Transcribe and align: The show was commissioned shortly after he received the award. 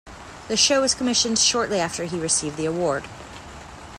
The 0.47 0.57
show 0.57 0.81
was 0.81 0.95
commissioned 0.95 1.37
shortly 1.37 1.79
after 1.79 2.05
he 2.05 2.19
received 2.19 2.57
the 2.57 2.65
award. 2.65 3.03